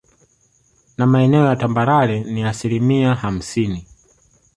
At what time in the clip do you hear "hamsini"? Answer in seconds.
3.15-3.87